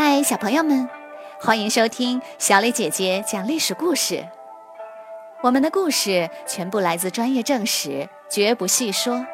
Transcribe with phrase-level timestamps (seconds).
[0.00, 0.88] 嗨，小朋友们，
[1.40, 4.24] 欢迎收听小磊姐姐讲历史故事。
[5.40, 9.26] 我们的故事全部来自专业正史，绝不细说。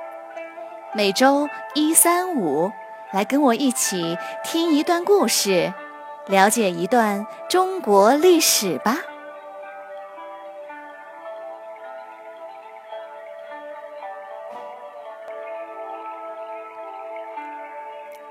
[0.94, 2.72] 每周一、三、五
[3.12, 5.74] 来跟我一起听一段故事，
[6.28, 8.96] 了解一段中国历史吧。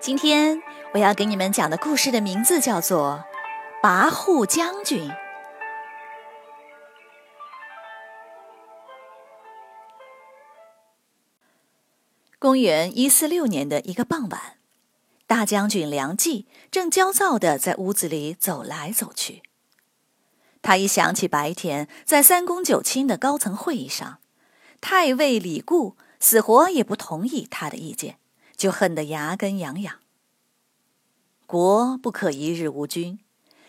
[0.04, 0.62] 今天
[0.94, 3.24] 我要给你们讲的故事的名字叫做
[3.82, 5.10] 《跋扈将军》。
[12.38, 14.58] 公元一四六年的一个傍晚，
[15.26, 19.42] 大将军梁冀正焦躁地在屋子里走来走去。
[20.62, 24.18] 他一想起白天在三公九卿的高层会议上，
[24.82, 28.18] 太尉李固死活也不同意他的意见。
[28.64, 30.00] 就恨得牙根痒痒。
[31.46, 33.20] 国不可一日无君，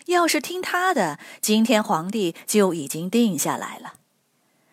[0.06, 3.94] 要是听他的，今天皇帝就已经定下来了。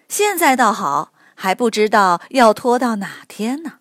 [0.08, 3.80] 现在倒好，还不知道要拖到哪天呢。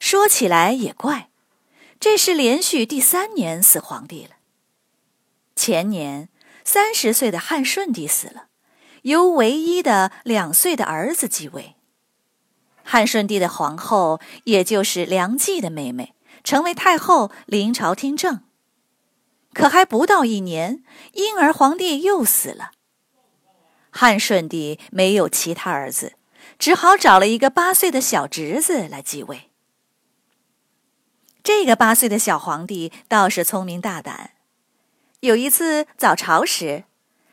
[0.00, 1.30] 说起来也怪，
[2.00, 4.38] 这是连续第三年死皇帝了。
[5.54, 6.30] 前年
[6.64, 8.48] 三十岁的汉顺帝死了，
[9.02, 11.76] 由唯一的两岁的儿子继位。
[12.92, 18.40] 汉顺帝的皇后，也就是梁冀的妹妹，成为太后，临朝听政。
[19.52, 22.72] 可还不到一年，婴儿皇帝又死了。
[23.92, 26.14] 汉顺帝没有其他儿子，
[26.58, 29.50] 只好找了一个八岁的小侄子来继位。
[31.44, 34.32] 这个八岁的小皇帝倒是聪明大胆。
[35.20, 36.86] 有一次早朝时，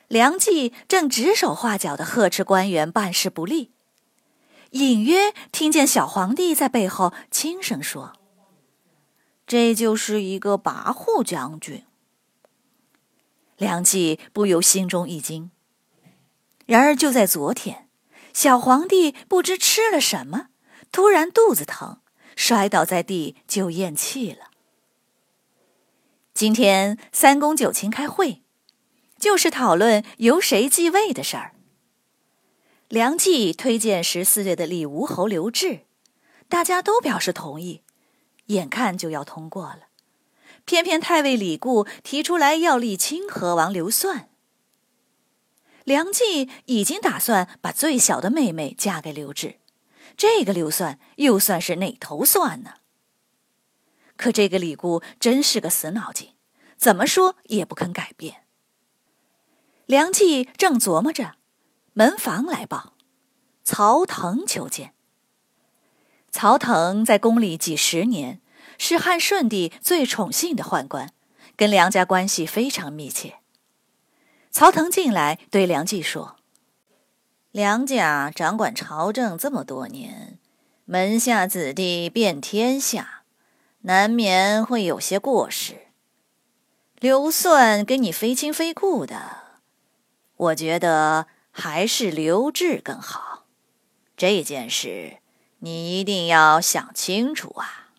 [0.07, 3.71] 梁冀正指手画脚的呵斥官员办事不力。
[4.71, 8.13] 隐约听见小皇帝在背后轻声说
[9.47, 11.83] ：“这就是一个跋扈将军。”
[13.57, 15.51] 梁冀不由心中一惊。
[16.65, 17.87] 然而就在昨天，
[18.33, 20.49] 小皇帝不知吃了什么，
[20.91, 22.01] 突然肚子疼，
[22.35, 24.51] 摔倒在地就咽气了。
[26.33, 28.43] 今天三公九卿开会，
[29.17, 31.55] 就是讨论由谁继位的事儿。
[32.89, 35.81] 梁冀推荐十四岁的李吴侯刘志，
[36.47, 37.81] 大家都表示同意，
[38.45, 39.87] 眼看就要通过了。
[40.63, 44.29] 偏偏太尉李固提出来要立清河王刘算。
[45.83, 49.59] 梁冀已经打算把最小的妹妹嫁给刘志，
[50.15, 52.75] 这个刘算又算是哪头算呢？
[54.15, 56.29] 可这个李固真是个死脑筋，
[56.77, 58.45] 怎么说也不肯改变。
[59.85, 61.36] 梁冀正琢磨着。
[61.97, 62.93] 门房来报，
[63.63, 64.93] 曹腾求见。
[66.29, 68.39] 曹腾在宫里几十年，
[68.77, 71.11] 是汉顺帝最宠幸的宦官，
[71.55, 73.39] 跟梁家关系非常密切。
[74.51, 76.35] 曹腾进来对梁冀说
[77.49, 80.37] ：“梁家掌管朝政这么多年，
[80.85, 83.23] 门下子弟遍天下，
[83.81, 85.87] 难免会有些过失。
[86.99, 89.61] 刘算跟你非亲非故的，
[90.35, 91.25] 我觉得。”
[91.59, 93.47] 还是刘志更好，
[94.15, 95.17] 这件事
[95.57, 97.89] 你一定要想清楚啊！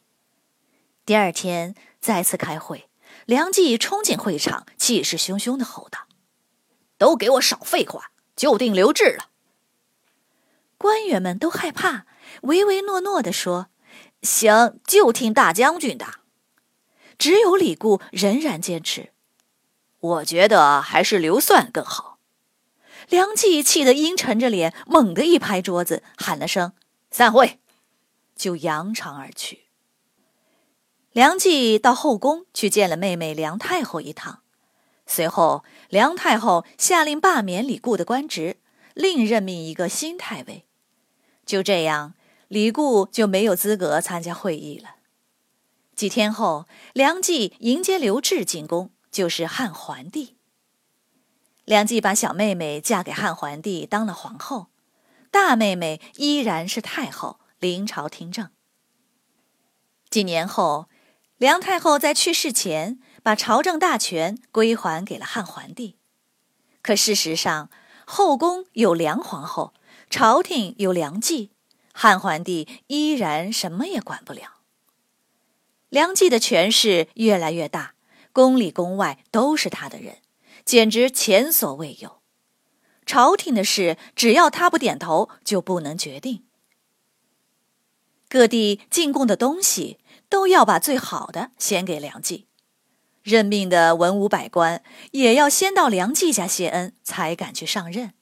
[1.05, 2.89] 第二天再次开会，
[3.27, 6.07] 梁冀冲进会场，气势汹汹的吼道
[6.99, 9.31] ：“都给我少废话，就定刘志了！”
[10.79, 12.07] 官员们都害怕，
[12.43, 13.71] 唯唯诺诺的说
[14.23, 16.07] ：“行，就听大将军的。”
[17.19, 19.11] 只有李固仍然坚持
[19.99, 22.07] ：“我觉得还是刘算更好。”
[23.09, 26.73] 梁冀气得阴沉着脸，猛地一拍桌子，喊了声
[27.11, 27.59] “散会”，
[28.37, 29.65] 就扬长而去。
[31.13, 34.43] 梁冀到后宫去见了妹妹梁太后一趟，
[35.07, 38.59] 随后梁太后下令罢免李固的官职，
[38.95, 40.67] 另任命一个新太尉。
[41.47, 42.15] 就这样，
[42.49, 44.97] 李固就没有资格参加会议了。
[45.97, 50.38] 几天后，梁冀迎接刘志进宫，就是汉桓帝。
[51.69, 54.69] 梁冀把小妹妹嫁给汉桓帝当了皇后，
[55.31, 58.49] 大妹妹依然是太后，临朝听政。
[60.09, 60.89] 几年后，
[61.37, 65.99] 梁太后在去世前把朝政大权归还给了汉桓帝，
[66.81, 67.69] 可事实上，
[68.07, 69.75] 后宫有梁皇后，
[70.09, 71.51] 朝廷有梁冀，
[71.93, 74.63] 汉桓帝依然什么也管不了。
[75.91, 77.93] 梁冀的权势越来越大，
[78.33, 80.17] 宫里宫外都是他的人。
[80.69, 82.21] 简直前所未有！
[83.07, 86.45] 朝廷的事，只要他不点头，就不能决定。
[88.29, 89.99] 各地进贡的东西，
[90.29, 92.49] 都要把最好的先给梁冀。
[93.23, 94.83] 任命的文武百官
[95.13, 98.13] 也要先到梁冀家谢恩，才敢去上任。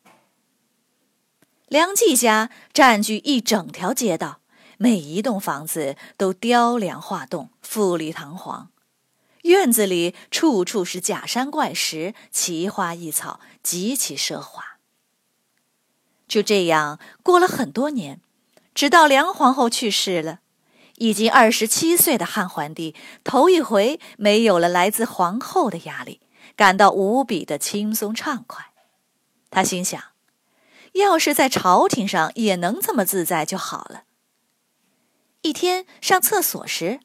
[1.67, 4.41] 梁冀家占据一整条街道，
[4.79, 8.71] 每一栋房子都雕梁画栋，富丽堂皇。
[9.47, 14.79] 院子里处处是假山怪石、奇花异草，极其奢华。
[16.29, 18.21] 就这样过了很多年，
[18.75, 20.41] 直到梁皇后去世了，
[20.97, 26.21] 已经二十七岁的汉桓帝头一回没有了来自皇后的压力，
[26.57, 28.73] 感到无比的轻松畅快。
[29.51, 30.03] 他心想，
[30.95, 34.03] 要是在朝廷上也能这么自在就好了。
[35.43, 36.99] 一天上厕所时，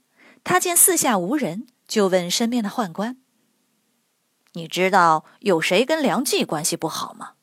[0.44, 1.68] 他见四下无人。
[1.92, 3.18] 就问身边的宦官
[4.56, 7.34] ：“你知道有谁跟梁冀关系不好吗？”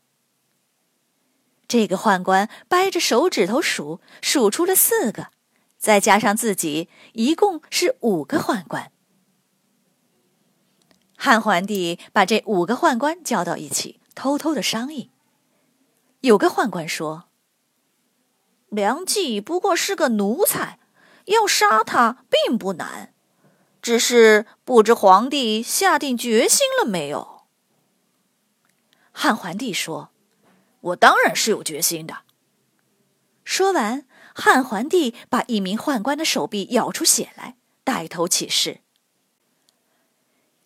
[1.68, 5.28] 这个宦官掰着手指头数，数出了四个，
[5.76, 8.90] 再加上自己，一共是五个宦官。
[11.14, 15.10] 汉桓帝把这五个宦官叫到一起，偷偷的商议。
[16.20, 17.28] 有个宦官说
[18.70, 20.78] ：“梁冀不过是个奴才，
[21.26, 23.12] 要杀他并不难。”
[23.88, 27.44] 只是不知皇帝下定决心了没有？
[29.12, 30.10] 汉桓帝说
[30.92, 32.18] ：“我当然是有决心的。”
[33.46, 38.82] 说完，汉桓帝把一名宦官的手臂咬出血来，带头起事。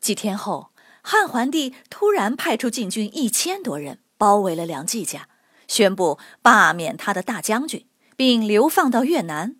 [0.00, 5.28] 几天后，汉桓帝突然派出禁军一千多人包围了梁冀家，
[5.68, 7.86] 宣布罢免他的大将军，
[8.16, 9.54] 并流放到越南。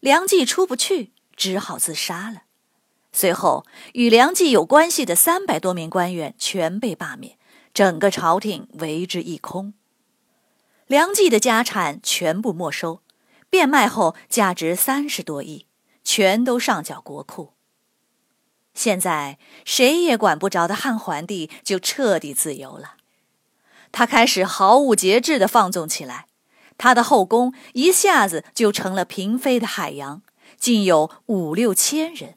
[0.00, 1.14] 梁冀出不去。
[1.42, 2.42] 只好自杀了。
[3.10, 7.36] 随后，与梁冀有关系的三百多名官员全被罢免，
[7.74, 9.74] 整个朝廷为之一空。
[10.86, 13.00] 梁冀的家产全部没收，
[13.50, 15.66] 变卖后价值三十多亿，
[16.04, 17.54] 全都上缴国库。
[18.72, 22.94] 现在谁也管不着的汉桓帝就彻底自由了，
[23.90, 26.28] 他开始毫无节制地放纵起来，
[26.78, 30.22] 他的后宫一下子就成了嫔妃的海洋。
[30.62, 32.34] 竟有五六千人。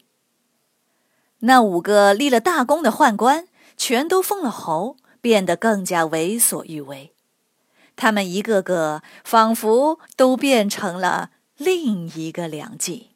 [1.38, 3.46] 那五个立了大功的宦官，
[3.76, 7.12] 全都封了侯，变得更加为所欲为。
[7.94, 13.12] 他们一个个仿佛都变成了另一个梁冀。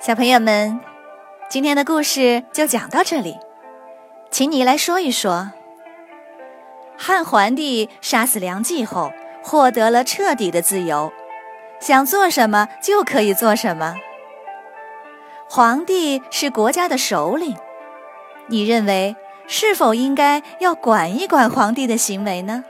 [0.00, 0.80] 小朋友们，
[1.48, 3.36] 今天的故事就讲到这里，
[4.32, 5.52] 请你来说一说。
[7.00, 11.12] 汉桓帝杀死梁冀后，获得了彻底的自由，
[11.80, 13.94] 想做什么就可以做什么。
[15.48, 17.56] 皇帝是国家的首领，
[18.48, 19.14] 你认为
[19.46, 22.64] 是否应该要管一管皇帝的行为呢？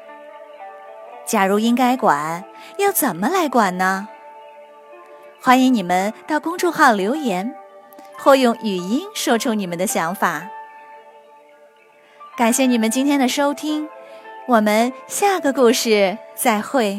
[1.25, 2.45] 假如应该管，
[2.77, 4.09] 要怎么来管呢？
[5.41, 7.55] 欢迎你们到公众号留言，
[8.19, 10.49] 或用语音说出你们的想法。
[12.37, 13.89] 感谢你们今天的收听。
[14.49, 16.99] 我们下个故事再会。